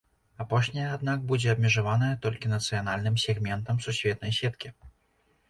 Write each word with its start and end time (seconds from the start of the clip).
Апошняя, 0.43 0.85
аднак, 0.93 1.19
будзе 1.31 1.49
абмежаваная 1.53 2.09
толькі 2.23 2.51
нацыянальным 2.55 3.21
сегментам 3.27 3.83
сусветнай 3.87 4.37
сеткі. 4.41 4.75